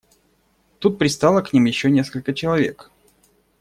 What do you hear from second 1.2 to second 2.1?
к ним еще